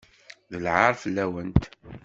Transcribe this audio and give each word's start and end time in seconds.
D 0.51 0.53
lɛaṛ 0.65 0.93
fell-awent! 1.03 1.63